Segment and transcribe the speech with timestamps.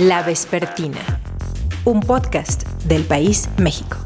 [0.00, 1.20] La Vespertina,
[1.84, 3.98] un podcast del País México.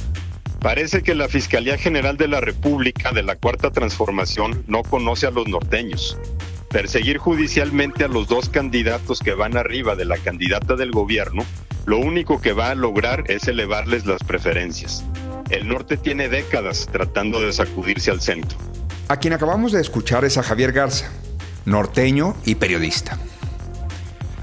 [0.59, 5.31] Parece que la Fiscalía General de la República de la Cuarta Transformación no conoce a
[5.31, 6.19] los norteños.
[6.69, 11.45] Perseguir judicialmente a los dos candidatos que van arriba de la candidata del gobierno,
[11.87, 15.05] lo único que va a lograr es elevarles las preferencias.
[15.49, 18.59] El norte tiene décadas tratando de sacudirse al centro.
[19.07, 21.09] A quien acabamos de escuchar es a Javier Garza,
[21.67, 23.17] norteño y periodista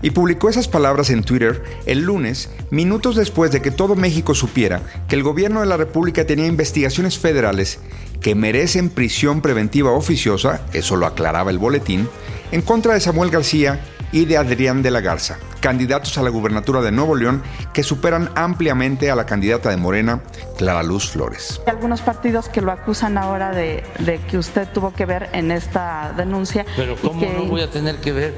[0.02, 4.82] y publicó esas palabras en Twitter el lunes, minutos después de que todo México supiera
[5.08, 7.80] que el gobierno de la República tenía investigaciones federales
[8.22, 12.08] que merecen prisión preventiva oficiosa, eso lo aclaraba el boletín,
[12.52, 13.80] en contra de Samuel García
[14.12, 18.30] y de Adrián de la Garza, candidatos a la gubernatura de Nuevo León que superan
[18.36, 20.22] ampliamente a la candidata de Morena,
[20.58, 21.62] Clara Luz Flores.
[21.66, 23.84] Hay algunos partidos que lo acusan ahora de,
[24.30, 26.66] que usted tuvo que ver en esta denuncia.
[26.76, 28.34] Pero ¿cómo no voy a tener que ver?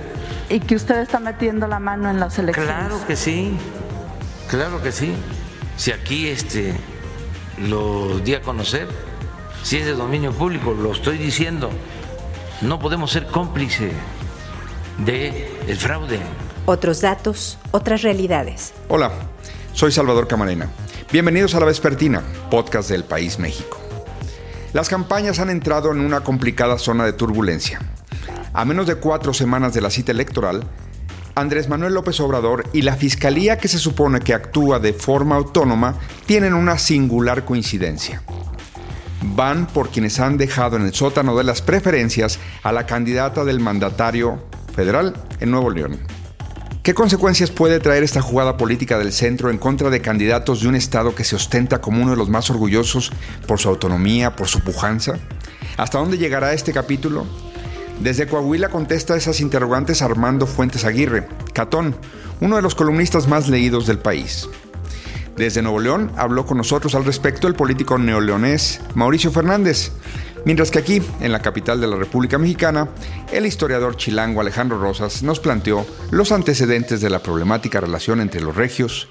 [0.50, 2.72] Y que usted está metiendo la mano en las elecciones.
[2.72, 3.58] Claro que sí,
[4.50, 5.16] claro que sí.
[5.78, 6.76] Si aquí este,
[7.58, 8.88] lo di a conocer,
[9.64, 11.70] si es de dominio público, lo estoy diciendo,
[12.62, 13.94] no podemos ser cómplices
[15.00, 16.20] de el fraude.
[16.66, 18.74] Otros datos, otras realidades.
[18.88, 19.12] Hola,
[19.74, 20.70] soy Salvador Camarena.
[21.12, 23.82] Bienvenidos a La Vespertina, podcast del País México.
[24.72, 27.82] Las campañas han entrado en una complicada zona de turbulencia.
[28.54, 30.64] A menos de cuatro semanas de la cita electoral,
[31.36, 35.96] Andrés Manuel López Obrador y la Fiscalía que se supone que actúa de forma autónoma
[36.26, 38.24] tienen una singular coincidencia.
[39.22, 43.60] Van por quienes han dejado en el sótano de las preferencias a la candidata del
[43.60, 44.42] mandatario
[44.74, 46.23] federal en Nuevo León.
[46.84, 50.76] ¿Qué consecuencias puede traer esta jugada política del centro en contra de candidatos de un
[50.76, 53.10] Estado que se ostenta como uno de los más orgullosos
[53.48, 55.14] por su autonomía, por su pujanza?
[55.78, 57.26] ¿Hasta dónde llegará este capítulo?
[58.02, 61.96] Desde Coahuila contesta esas interrogantes Armando Fuentes Aguirre, Catón,
[62.42, 64.50] uno de los columnistas más leídos del país.
[65.38, 69.94] Desde Nuevo León habló con nosotros al respecto el político neoleonés Mauricio Fernández,
[70.46, 72.90] Mientras que aquí, en la capital de la República Mexicana,
[73.32, 78.54] el historiador chilango Alejandro Rosas nos planteó los antecedentes de la problemática relación entre los
[78.54, 79.08] regios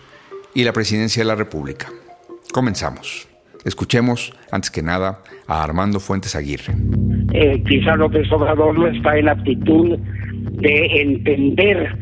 [0.54, 1.88] y la presidencia de la República.
[2.52, 3.26] Comenzamos.
[3.64, 6.74] Escuchemos, antes que nada, a Armando Fuentes Aguirre.
[7.32, 11.96] Eh, quizá López Obrador no está en actitud de entender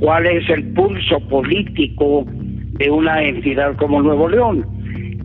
[0.00, 4.66] cuál es el pulso político de una entidad como Nuevo León,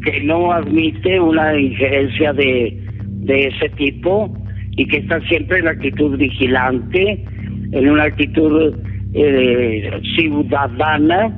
[0.03, 2.88] que no admite una injerencia de
[3.19, 4.33] de ese tipo
[4.71, 7.23] y que está siempre en actitud vigilante,
[7.71, 8.75] en una actitud
[9.13, 11.37] eh, ciudadana,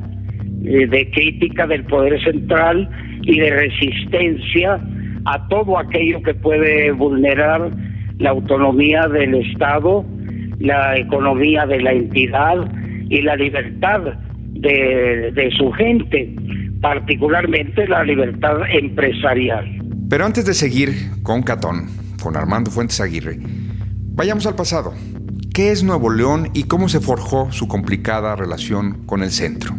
[0.64, 2.90] eh, de crítica del poder central
[3.24, 4.80] y de resistencia
[5.26, 7.72] a todo aquello que puede vulnerar
[8.20, 10.06] la autonomía del Estado,
[10.60, 12.72] la economía de la entidad
[13.10, 14.02] y la libertad
[14.54, 16.36] de su gente,
[16.82, 19.81] particularmente la libertad empresarial.
[20.12, 21.90] Pero antes de seguir con Catón,
[22.22, 24.94] con Armando Fuentes Aguirre, vayamos al pasado.
[25.54, 29.74] ¿Qué es Nuevo León y cómo se forjó su complicada relación con el centro?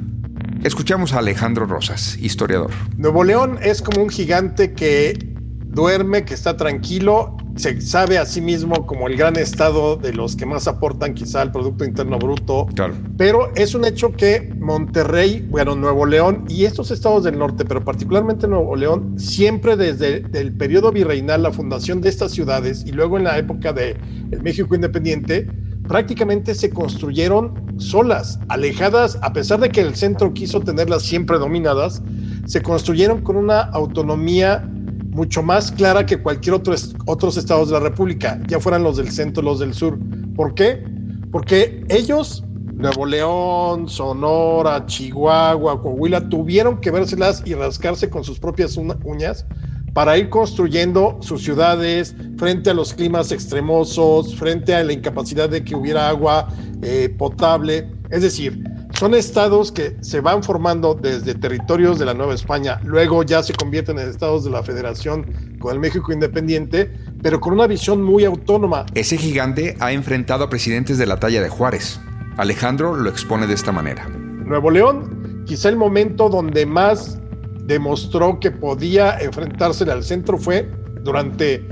[0.64, 2.70] Escuchamos a Alejandro Rosas, historiador.
[2.96, 5.18] Nuevo León es como un gigante que
[5.66, 10.36] duerme, que está tranquilo se sabe a sí mismo como el gran estado de los
[10.36, 12.66] que más aportan quizá al Producto Interno Bruto.
[12.74, 12.94] Claro.
[13.16, 17.84] Pero es un hecho que Monterrey, bueno, Nuevo León y estos estados del norte, pero
[17.84, 23.18] particularmente Nuevo León, siempre desde el periodo virreinal, la fundación de estas ciudades y luego
[23.18, 23.96] en la época del
[24.30, 25.48] el México Independiente,
[25.88, 32.02] prácticamente se construyeron solas, alejadas, a pesar de que el centro quiso tenerlas siempre dominadas,
[32.46, 34.68] se construyeron con una autonomía
[35.12, 36.74] mucho más clara que cualquier otro
[37.06, 39.98] otros estados de la República, ya fueran los del centro, los del sur.
[40.34, 40.82] ¿Por qué?
[41.30, 48.76] Porque ellos, Nuevo León, Sonora, Chihuahua, Coahuila, tuvieron que vérselas y rascarse con sus propias
[48.76, 49.46] uñas
[49.92, 55.62] para ir construyendo sus ciudades frente a los climas extremosos, frente a la incapacidad de
[55.62, 56.48] que hubiera agua
[56.82, 57.90] eh, potable.
[58.10, 58.62] Es decir,
[59.02, 63.52] son estados que se van formando desde territorios de la Nueva España, luego ya se
[63.52, 66.88] convierten en estados de la Federación con el México independiente,
[67.20, 68.86] pero con una visión muy autónoma.
[68.94, 71.98] Ese gigante ha enfrentado a presidentes de la talla de Juárez.
[72.36, 74.06] Alejandro lo expone de esta manera.
[74.08, 77.18] Nuevo León, quizá el momento donde más
[77.64, 80.70] demostró que podía enfrentarse al centro fue
[81.02, 81.66] durante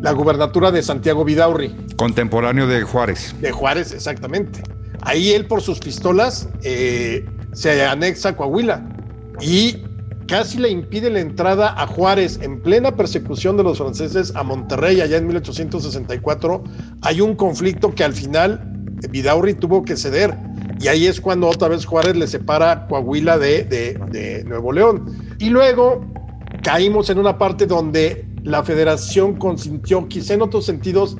[0.00, 1.74] la gubernatura de Santiago Vidaurri.
[1.96, 3.34] Contemporáneo de Juárez.
[3.40, 4.62] De Juárez, exactamente.
[5.08, 7.24] Ahí él por sus pistolas eh,
[7.54, 8.86] se anexa a Coahuila
[9.40, 9.78] y
[10.26, 15.00] casi le impide la entrada a Juárez en plena persecución de los franceses a Monterrey
[15.00, 16.62] allá en 1864.
[17.00, 18.60] Hay un conflicto que al final
[19.08, 20.36] Vidaurri tuvo que ceder
[20.78, 25.36] y ahí es cuando otra vez Juárez le separa Coahuila de, de Nuevo León.
[25.38, 26.04] Y luego
[26.62, 31.16] caímos en una parte donde la federación consintió, quizá en otros sentidos,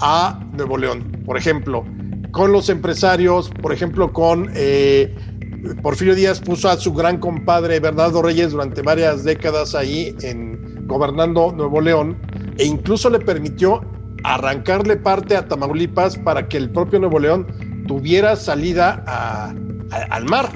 [0.00, 1.22] a Nuevo León.
[1.26, 1.84] Por ejemplo,
[2.34, 5.14] con los empresarios, por ejemplo, con eh,
[5.82, 11.52] Porfirio Díaz puso a su gran compadre Bernardo Reyes durante varias décadas ahí en gobernando
[11.52, 12.18] Nuevo León
[12.58, 13.82] e incluso le permitió
[14.24, 17.46] arrancarle parte a Tamaulipas para que el propio Nuevo León
[17.86, 19.04] tuviera salida
[20.10, 20.50] al mar.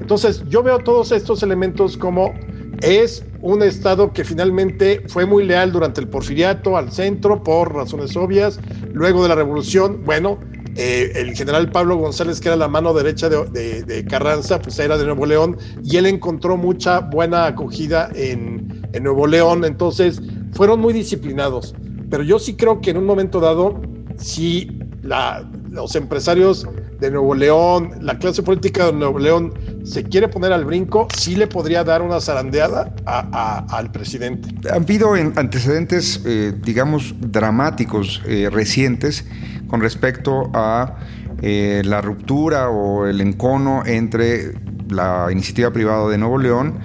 [0.00, 2.32] Entonces yo veo todos estos elementos como
[2.80, 8.16] es un Estado que finalmente fue muy leal durante el porfiriato al centro por razones
[8.16, 8.58] obvias.
[8.94, 10.38] Luego de la revolución, bueno,
[10.76, 15.04] eh, el general Pablo González, que era la mano derecha de, Carranza, pues era de
[15.04, 19.64] Nuevo León y él encontró mucha buena acogida en, en Nuevo León.
[19.64, 20.20] Entonces,
[20.52, 21.74] fueron muy disciplinados.
[22.10, 23.80] Pero yo sí creo que en un momento dado,
[24.16, 26.66] si la, los empresarios
[27.02, 29.52] de Nuevo León, la clase política de Nuevo León
[29.84, 34.48] se quiere poner al brinco, sí le podría dar una zarandeada al presidente.
[34.70, 39.26] Han habido antecedentes, eh, digamos, dramáticos eh, recientes
[39.66, 40.96] con respecto a
[41.42, 44.52] eh, la ruptura o el encono entre
[44.88, 46.78] la iniciativa privada de Nuevo León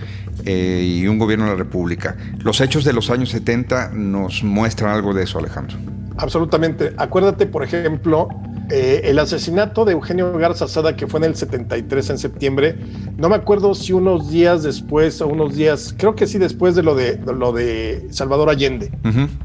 [0.45, 2.15] y un gobierno de la República.
[2.39, 5.77] Los hechos de los años 70 nos muestran algo de eso, Alejandro.
[6.17, 6.93] Absolutamente.
[6.97, 8.29] Acuérdate, por ejemplo,
[8.69, 12.75] eh, el asesinato de Eugenio Garza Sada, que fue en el 73, en septiembre,
[13.15, 16.83] no me acuerdo si unos días después o unos días, creo que sí después de
[16.83, 18.91] lo de, lo de Salvador Allende.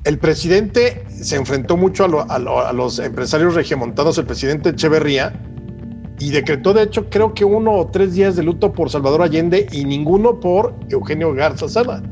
[0.02, 5.32] El presidente se enfrentó mucho a, los empresarios regiomontanos, el presidente Echeverría,
[6.18, 9.68] y decretó, de hecho, creo que uno o tres días de luto por Salvador Allende
[9.70, 12.02] y ninguno por Eugenio Garza Sada.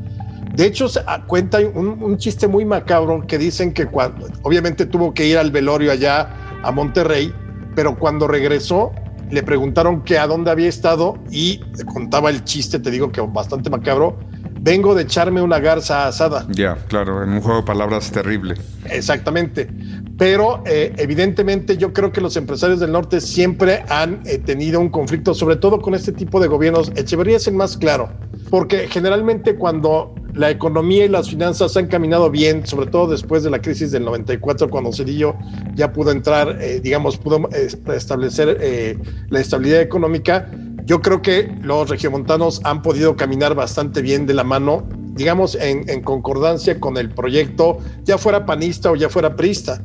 [0.55, 4.85] De hecho, se ah, cuenta un, un, chiste muy macabro que dicen que cuando, obviamente
[4.85, 7.33] tuvo que ir al velorio allá a Monterrey,
[7.75, 8.91] pero cuando regresó
[9.31, 11.61] le preguntaron que a dónde había estado y
[11.93, 14.19] contaba el chiste, te digo que bastante macabro,
[14.59, 16.45] vengo de echarme una garza asada.
[16.49, 18.55] Ya, claro, en un juego de palabras terrible.
[18.89, 19.69] Exactamente.
[20.17, 24.89] Pero eh, evidentemente yo creo que los empresarios del norte siempre han eh, tenido un
[24.89, 26.91] conflicto, sobre todo con este tipo de gobiernos.
[26.95, 28.11] Echeverría es el más claro,
[28.49, 33.49] porque generalmente cuando la economía y las finanzas han caminado bien, sobre todo después de
[33.49, 35.35] la crisis del 94, cuando Cedillo
[35.75, 38.97] ya pudo entrar, eh, digamos, pudo eh, establecer eh,
[39.29, 40.49] la estabilidad económica.
[40.85, 45.87] Yo creo que los regiomontanos han podido caminar bastante bien de la mano, digamos, en,
[45.89, 49.83] en concordancia con el proyecto, ya fuera panista o ya fuera prista.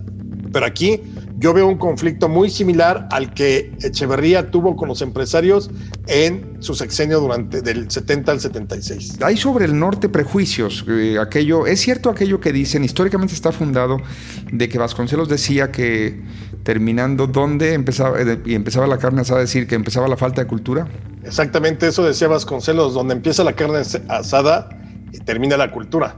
[0.53, 1.03] Pero aquí
[1.39, 5.71] yo veo un conflicto muy similar al que Echeverría tuvo con los empresarios
[6.07, 9.19] en su sexenio durante del 70 al 76.
[9.23, 10.85] Hay sobre el norte prejuicios.
[10.89, 13.99] Eh, aquello, es cierto aquello que dicen, históricamente está fundado
[14.51, 16.23] de que Vasconcelos decía que
[16.63, 20.49] terminando donde empezaba, eh, y empezaba la carne asada, decir que empezaba la falta de
[20.49, 20.89] cultura.
[21.23, 24.71] Exactamente eso decía Vasconcelos, donde empieza la carne asada
[25.13, 26.17] y termina la cultura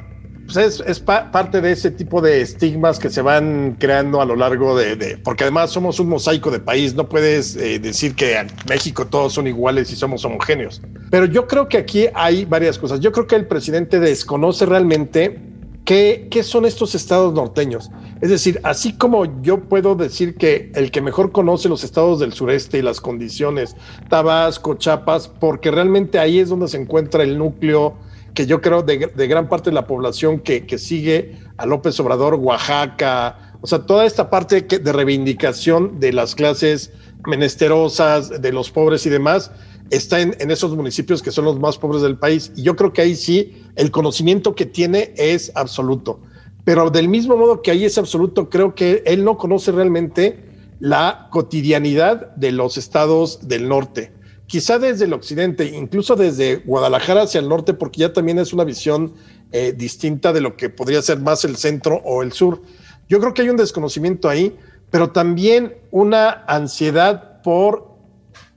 [0.52, 4.76] pues es, parte de ese tipo de estigmas que se van creando a lo largo
[4.76, 9.06] de, porque además somos un mosaico de país, no puedes eh, decir que en México
[9.06, 10.80] todos son iguales y somos homogéneos.
[11.10, 13.00] Pero yo creo que aquí hay varias cosas.
[13.00, 15.38] Yo creo que el presidente desconoce realmente
[15.84, 17.90] qué, qué son estos estados norteños.
[18.22, 22.32] Es decir, así como yo puedo decir que el que mejor conoce los estados del
[22.32, 23.76] sureste y las condiciones,
[24.08, 27.96] Tabasco, Chiapas, porque realmente ahí es donde se encuentra el núcleo
[28.34, 33.54] que yo creo de, gran parte de la población que, sigue a López Obrador, Oaxaca,
[33.60, 36.92] o sea, toda esta parte de reivindicación de las clases
[37.26, 39.50] menesterosas, de los pobres y demás,
[39.90, 42.52] está en, esos municipios que son los más pobres del país.
[42.54, 46.20] Y yo creo que ahí sí, el conocimiento que tiene es absoluto.
[46.64, 50.44] Pero del mismo modo que ahí es absoluto, creo que él no conoce realmente
[50.78, 54.12] la cotidianidad de los estados del norte
[54.48, 58.64] quizá desde el occidente, incluso desde Guadalajara hacia el norte, porque ya también es una
[58.64, 59.12] visión
[59.52, 62.62] eh, distinta de lo que podría ser más el centro o el sur.
[63.08, 64.56] Yo creo que hay un desconocimiento ahí,
[64.90, 67.88] pero también una ansiedad por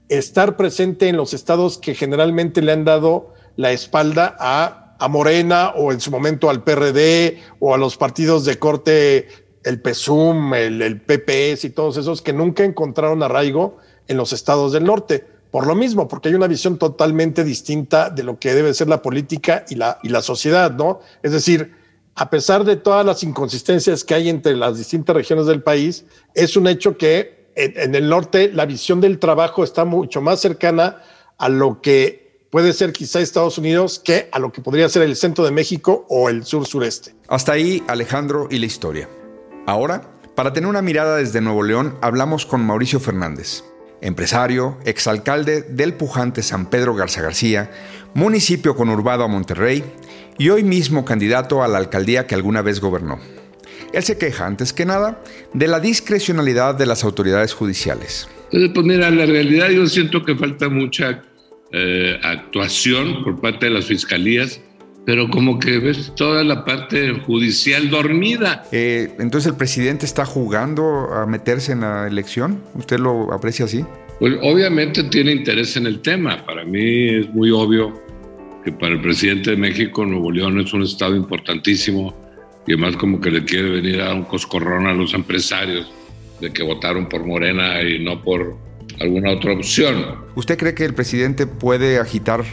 [0.08, 5.72] estar presente en los estados que generalmente le han dado la espalda a, a Morena
[5.76, 9.28] o en su momento al PRD o a los partidos de corte,
[9.62, 13.76] el PSUM, el, el PPS y todos esos que nunca encontraron arraigo
[14.08, 18.22] en los estados del norte por lo mismo, porque hay una visión totalmente distinta de
[18.22, 21.00] lo que debe ser la política y la, sociedad, ¿no?
[21.22, 21.74] Es decir,
[22.14, 26.56] a pesar de todas las inconsistencias que hay entre las distintas regiones del país, es
[26.56, 31.02] un hecho que en, el norte la visión del trabajo está mucho más cercana
[31.36, 35.16] a lo que puede ser quizá Estados Unidos que a lo que podría ser el
[35.16, 37.14] centro de México o el sur sureste.
[37.28, 39.06] Hasta ahí Alejandro y la historia.
[39.66, 40.00] Ahora,
[40.34, 43.64] para tener una mirada desde Nuevo León, hablamos con Mauricio Fernández.
[44.02, 47.70] Empresario, exalcalde del pujante San Pedro Garza García,
[48.14, 49.82] municipio conurbado a Monterrey
[50.38, 53.18] y hoy mismo candidato a la alcaldía que alguna vez gobernó.
[53.92, 58.28] Él se queja, antes que nada, de la discrecionalidad de las autoridades judiciales.
[58.50, 61.22] Pues mira, la realidad yo siento que falta mucha
[61.72, 64.60] eh, actuación por parte de las fiscalías,
[65.04, 68.64] pero como que ves toda la parte judicial dormida.
[68.72, 72.62] Eh, entonces el presidente está jugando a meterse en la elección.
[72.74, 73.84] ¿Usted lo aprecia así?
[74.20, 76.44] Pues obviamente tiene interés en el tema.
[76.46, 78.00] Para mí es muy obvio
[78.64, 82.14] que para el presidente de México Nuevo León es un estado importantísimo
[82.66, 85.90] y además como que le quiere venir a un coscorrón a los empresarios
[86.40, 88.56] de que votaron por Morena y no por
[89.00, 90.16] alguna otra opción.
[90.36, 92.44] ¿Usted cree que el presidente puede agitar,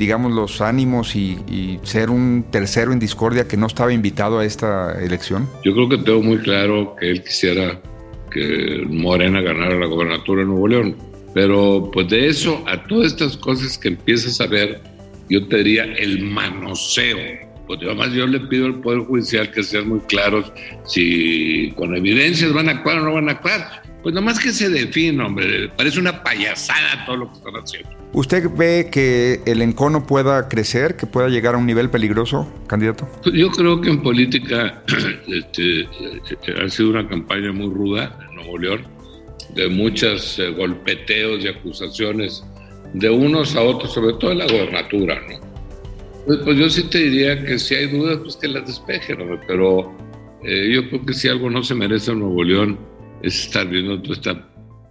[0.00, 4.46] digamos, los ánimos y, y, ser un tercero en discordia que no estaba invitado a
[4.46, 5.46] esta elección?
[5.62, 7.78] Yo creo que tengo muy claro que él quisiera
[8.30, 10.96] que Morena ganara la gobernatura de Nuevo León.
[11.34, 14.80] Pero pues de eso a todas estas cosas que empiezas a ver,
[15.28, 17.18] yo te diría el manoseo.
[17.66, 20.50] Pues además yo le pido al Poder Judicial que sean muy claros
[20.86, 23.82] si con evidencias van a actuar o no van a actuar.
[24.02, 25.68] Pues nomás que se define, hombre.
[25.76, 27.90] Parece una payasada todo lo que están haciendo.
[28.12, 33.08] ¿Usted ve que el encono pueda crecer, que pueda llegar a un nivel peligroso, candidato?
[33.32, 34.82] Yo creo que en política
[35.28, 35.86] este,
[36.60, 38.82] ha sido una campaña muy ruda en Nuevo León,
[39.54, 42.44] de muchos eh, golpeteos y acusaciones
[42.94, 45.38] de unos a otros, sobre todo en la gobernatura, ¿no?
[46.26, 49.40] Pues, pues yo sí te diría que si hay dudas, pues que las despejen, ¿no?
[49.46, 49.96] pero
[50.44, 52.89] eh, yo creo que si algo no se merece en Nuevo León
[53.22, 54.48] es estar viendo toda esta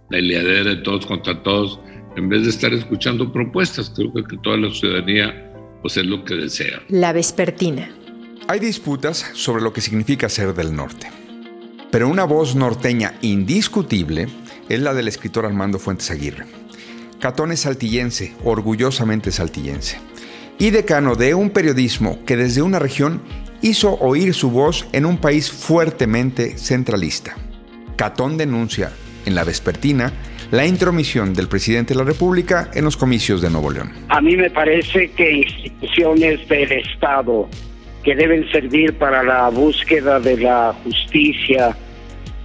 [0.08, 1.80] peleadera de todos contra todos
[2.16, 3.92] en vez de estar escuchando propuestas.
[3.94, 6.82] Creo que toda la ciudadanía pues, es lo que desea.
[6.88, 7.90] La Vespertina.
[8.48, 11.08] Hay disputas sobre lo que significa ser del norte.
[11.90, 14.28] Pero una voz norteña indiscutible
[14.68, 16.46] es la del escritor Armando Fuentes Aguirre.
[17.18, 19.98] Catón es saltillense, orgullosamente saltillense,
[20.58, 23.22] y decano de un periodismo que desde una región
[23.60, 27.36] hizo oír su voz en un país fuertemente centralista.
[28.00, 28.92] Catón denuncia,
[29.26, 30.10] en la vespertina,
[30.52, 33.92] la intromisión del presidente de la República en los comicios de Nuevo León.
[34.08, 37.46] A mí me parece que instituciones del Estado
[38.02, 41.76] que deben servir para la búsqueda de la justicia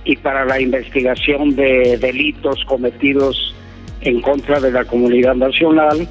[0.04, 3.56] y para la investigación de delitos cometidos
[4.02, 6.06] en contra de la comunidad nacional,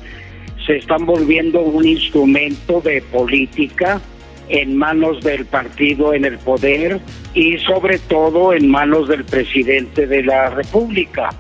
[0.65, 4.01] se están volviendo un instrumento de política
[4.49, 7.01] en manos del partido en el poder
[7.35, 11.31] y sobre todo en manos del presidente de la República,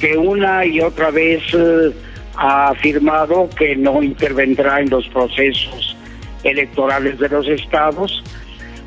[0.00, 1.92] que una y otra vez eh,
[2.36, 5.96] ha afirmado que no intervendrá en los procesos
[6.44, 8.22] electorales de los estados,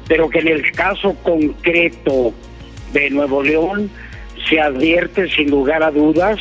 [0.08, 2.34] pero que en el caso concreto
[2.94, 3.90] de Nuevo León
[4.50, 6.40] se advierte sin lugar a dudas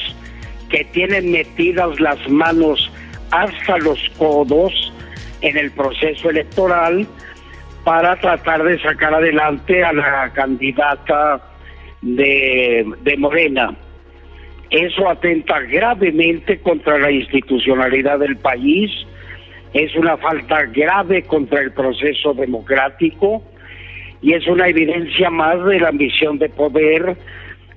[0.68, 2.90] que tienen metidas las manos
[3.30, 4.89] hasta los codos
[5.40, 7.06] en el proceso electoral
[7.84, 11.40] para tratar de sacar adelante a la candidata
[12.02, 13.74] de, de Morena.
[14.70, 18.90] Eso atenta gravemente contra la institucionalidad del país,
[19.72, 23.42] es una falta grave contra el proceso democrático
[24.22, 27.16] y es una evidencia más de la ambición de poder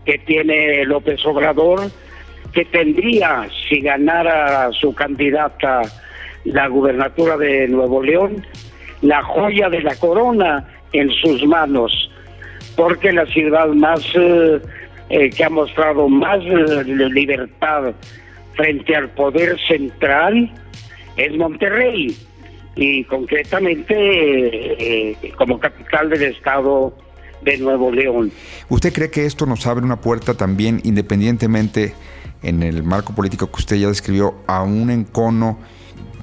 [0.05, 1.89] que tiene López Obrador,
[2.51, 5.81] que tendría, si ganara su candidata
[6.45, 8.45] la gubernatura de Nuevo León,
[9.01, 12.09] la joya de la corona en sus manos,
[12.75, 14.61] porque la ciudad más eh,
[15.09, 17.93] eh, que ha mostrado más eh, libertad
[18.55, 20.51] frente al poder central
[21.17, 22.15] es Monterrey
[22.75, 26.95] y concretamente como capital del estado
[27.41, 28.31] de Nuevo León.
[28.69, 31.93] ¿Usted cree que esto nos abre una puerta también, independientemente
[32.41, 35.59] en el marco político que usted ya describió, a un encono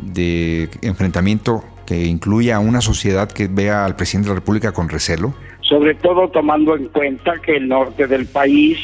[0.02, 4.88] de enfrentamiento que incluya a una sociedad que vea al presidente de la República con
[4.88, 5.35] recelo?
[5.61, 8.78] Sobre todo tomando en cuenta que el norte del país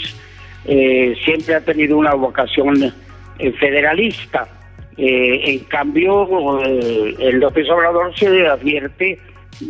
[0.64, 2.92] eh, siempre ha tenido una vocación
[3.38, 4.48] eh, federalista.
[4.96, 9.20] Eh, en cambio, el López Obrador se advierte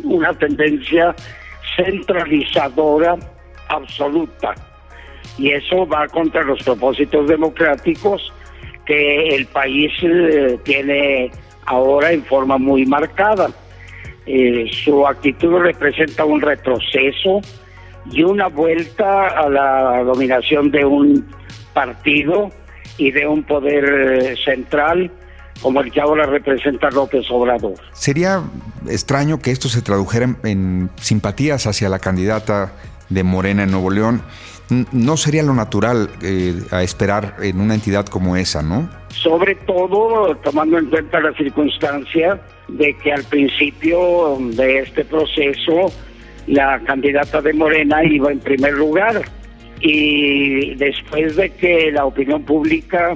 [0.05, 1.15] una tendencia
[1.77, 3.17] centralizadora
[3.69, 4.55] absoluta.
[5.37, 8.33] Y eso va contra los propósitos democráticos
[8.87, 11.31] que el país eh, tiene
[11.67, 13.51] ahora en forma muy marcada.
[14.27, 17.41] Eh, su actitud representa un retroceso
[18.11, 21.27] y una vuelta a la dominación de un
[21.75, 22.51] partido
[22.99, 25.11] y de un poder eh, central
[25.61, 27.75] como el que ahora representa López Obrador.
[27.93, 28.43] Sería
[28.89, 32.73] extraño que esto se tradujera en, en simpatías hacia la candidata
[33.09, 34.23] de Morena en Nuevo León.
[34.69, 38.89] No sería lo natural eh, a esperar en una entidad como esa, ¿no?
[39.11, 45.93] Sobre todo tomando en cuenta la circunstancia de que al principio de este proceso
[46.47, 49.23] la candidata de Morena iba en primer lugar
[49.81, 53.15] y después de que la opinión pública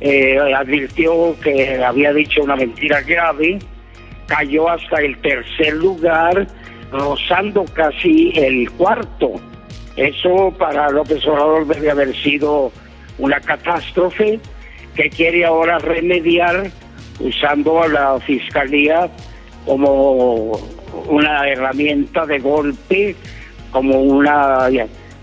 [0.00, 3.58] eh, advirtió que había dicho una mentira grave,
[4.26, 6.46] cayó hasta el tercer lugar,
[6.92, 9.40] rozando casi el cuarto.
[9.98, 12.70] Eso para López Obrador debe haber sido
[13.18, 14.38] una catástrofe
[14.94, 16.70] que quiere ahora remediar
[17.18, 19.10] usando a la fiscalía
[19.66, 20.52] como
[21.08, 23.16] una herramienta de golpe,
[23.72, 24.68] como una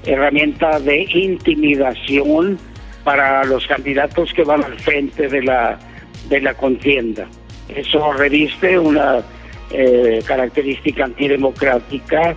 [0.06, 2.60] herramienta de intimidación
[3.06, 5.80] para los candidatos que van al frente de la,
[6.28, 7.28] de la contienda.
[7.74, 9.24] Eso reviste una
[9.72, 12.36] eh, característica antidemocrática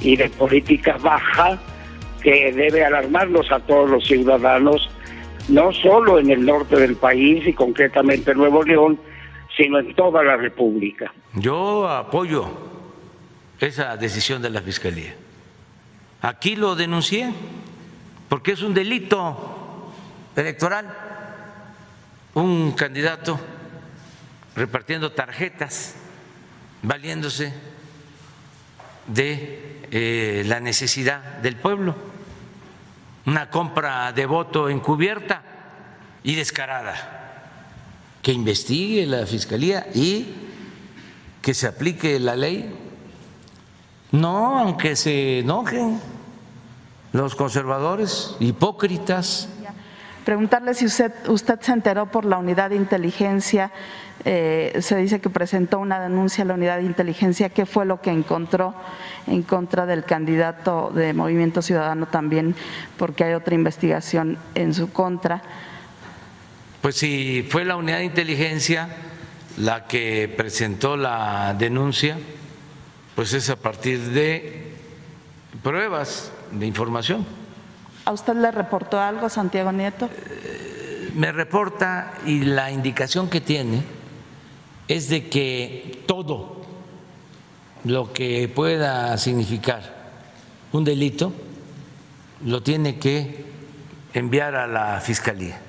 [0.00, 1.58] y de política baja
[2.22, 4.88] que debe alarmarnos a todos los ciudadanos,
[5.48, 8.98] no solo en el norte del país y concretamente en Nuevo León,
[9.56, 11.12] sino en toda la República.
[11.34, 12.46] Yo apoyo
[13.60, 15.14] esa decisión de la Fiscalía.
[16.22, 17.32] Aquí lo denuncié
[18.28, 19.92] porque es un delito
[20.36, 20.86] electoral.
[22.34, 23.38] Un candidato
[24.56, 25.96] repartiendo tarjetas,
[26.82, 27.52] valiéndose
[29.06, 31.94] de eh, la necesidad del pueblo,
[33.26, 35.42] una compra de voto encubierta
[36.22, 37.20] y descarada.
[38.22, 40.34] Que investigue la Fiscalía y
[41.40, 42.72] que se aplique la ley.
[44.12, 46.00] No, aunque se enojen
[47.12, 49.48] los conservadores, hipócritas.
[50.24, 53.72] Preguntarle si usted, usted se enteró por la unidad de inteligencia
[54.24, 57.48] eh, se dice que presentó una denuncia a la unidad de inteligencia.
[57.48, 58.74] ¿Qué fue lo que encontró
[59.26, 62.54] en contra del candidato de Movimiento Ciudadano también?
[62.96, 65.42] Porque hay otra investigación en su contra.
[66.80, 68.88] Pues si fue la unidad de inteligencia
[69.58, 72.16] la que presentó la denuncia,
[73.16, 74.72] pues es a partir de
[75.62, 77.26] pruebas, de información.
[78.04, 80.06] ¿A usted le reportó algo, Santiago Nieto?
[80.06, 83.82] Eh, me reporta y la indicación que tiene
[84.88, 86.62] es de que todo
[87.84, 90.02] lo que pueda significar
[90.72, 91.32] un delito
[92.44, 93.44] lo tiene que
[94.14, 95.60] enviar a la Fiscalía.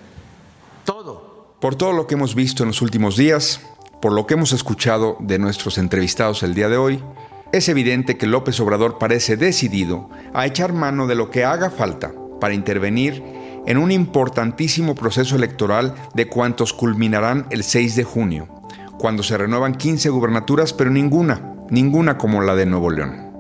[0.86, 1.56] Todo.
[1.60, 3.62] Por todo lo que hemos visto en los últimos días,
[4.02, 7.04] por lo que hemos escuchado de nuestros entrevistados el día de hoy,
[7.52, 12.12] es evidente que López Obrador parece decidido a echar mano de lo que haga falta
[12.44, 13.24] para intervenir
[13.66, 18.50] en un importantísimo proceso electoral de cuantos culminarán el 6 de junio
[18.98, 23.32] cuando se renuevan 15 gubernaturas, pero ninguna, ninguna como la de Nuevo León.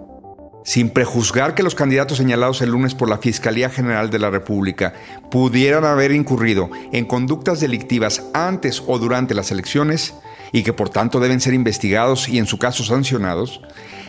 [0.63, 4.93] Sin prejuzgar que los candidatos señalados el lunes por la Fiscalía General de la República
[5.29, 10.13] pudieran haber incurrido en conductas delictivas antes o durante las elecciones
[10.53, 13.59] y que por tanto deben ser investigados y en su caso sancionados,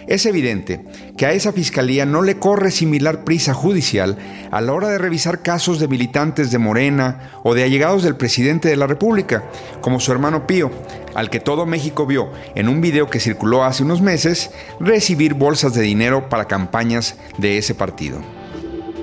[0.06, 0.84] es evidente
[1.16, 4.18] que a esa fiscalía no le corre similar prisa judicial
[4.50, 8.68] a la hora de revisar casos de militantes de Morena o de allegados del presidente
[8.68, 9.44] de la República,
[9.80, 10.70] como su hermano Pío,
[11.14, 15.72] al que todo México vio en un video que circuló hace unos meses recibir bolsas
[15.72, 18.18] de dinero para campañas de ese partido.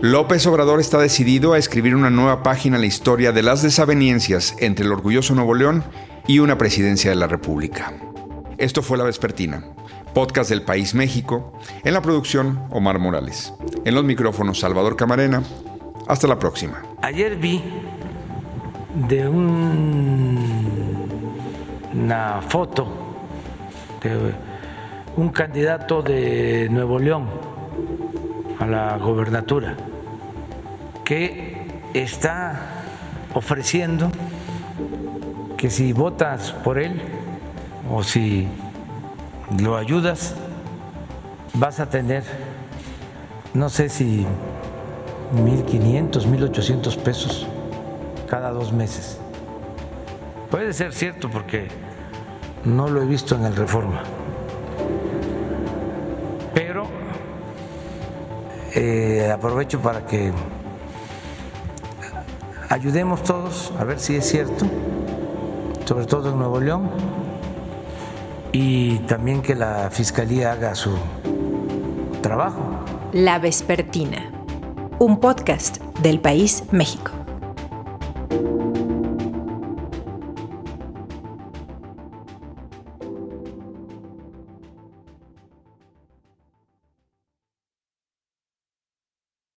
[0.01, 4.55] López Obrador está decidido a escribir una nueva página en la historia de las desavenencias
[4.59, 5.83] entre el orgulloso Nuevo León
[6.27, 7.93] y una presidencia de la República.
[8.57, 9.63] Esto fue La Vespertina
[10.13, 11.53] podcast del País México.
[11.83, 13.53] En la producción, Omar Morales.
[13.85, 15.41] En los micrófonos, Salvador Camarena.
[16.07, 16.81] Hasta la próxima.
[17.01, 17.61] Ayer vi
[19.07, 19.61] de una
[22.41, 22.87] foto
[24.03, 24.33] de
[25.15, 27.27] un candidato de Nuevo León
[28.59, 29.77] a la gobernatura
[31.05, 32.83] que está
[33.33, 34.11] ofreciendo
[35.61, 36.99] que si votas por él
[37.93, 38.47] o si
[39.59, 40.33] lo ayudas,
[41.53, 42.23] vas a tener,
[43.53, 44.25] no sé si
[45.35, 47.47] 1.500, 1.800 pesos
[48.27, 49.19] cada dos meses.
[50.49, 51.67] Puede ser cierto porque
[52.65, 54.01] no lo he visto en el Reforma.
[56.55, 56.87] Pero
[58.73, 60.33] eh, aprovecho para que
[62.67, 64.65] ayudemos todos a ver si es cierto,
[65.91, 66.89] sobre todo en Nuevo León
[68.53, 70.91] y también que la Fiscalía haga su
[72.21, 72.61] trabajo.
[73.11, 74.31] La Vespertina,
[74.99, 77.11] un podcast del País México.